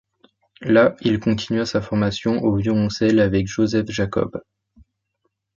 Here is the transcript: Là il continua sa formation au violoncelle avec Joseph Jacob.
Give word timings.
Là 0.63 0.95
il 1.01 1.19
continua 1.19 1.67
sa 1.67 1.79
formation 1.79 2.39
au 2.41 2.55
violoncelle 2.55 3.19
avec 3.19 3.45
Joseph 3.45 3.85
Jacob. 3.87 4.41